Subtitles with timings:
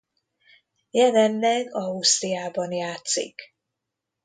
[0.89, 3.55] Jelenleg Ausztriában játszik.